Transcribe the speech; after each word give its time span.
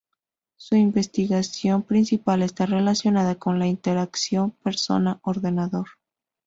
Su 0.57 0.75
investigación 0.77 1.83
principal 1.83 2.41
está 2.41 2.65
relacionada 2.65 3.35
con 3.35 3.59
la 3.59 3.67
Interacción 3.67 4.49
Persona-ordenador. 4.63 5.89